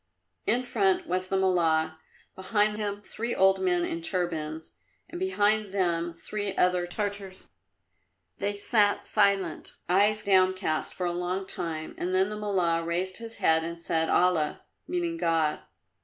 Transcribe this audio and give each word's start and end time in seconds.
In 0.47 0.63
front 0.63 1.05
was 1.05 1.27
the 1.29 1.37
Mullah, 1.37 1.99
behind 2.35 2.77
him 2.77 3.03
three 3.03 3.35
old 3.35 3.61
men 3.61 3.85
in 3.85 4.01
turbans, 4.01 4.71
and 5.07 5.19
behind 5.19 5.71
them 5.71 6.11
three 6.11 6.57
other 6.57 6.87
Tartars. 6.87 7.45
They 8.39 8.55
sat 8.55 9.05
silent, 9.05 9.73
eyes 9.87 10.23
downcast, 10.23 10.91
for 10.91 11.05
a 11.05 11.13
long 11.13 11.45
time, 11.45 11.93
then 11.99 12.29
the 12.29 12.35
Mullah 12.37 12.83
raised 12.83 13.17
his 13.17 13.37
head 13.37 13.63
and 13.63 13.79
said, 13.79 14.09
"Allah!" 14.09 14.63
(meaning 14.87 15.17
God). 15.17 15.59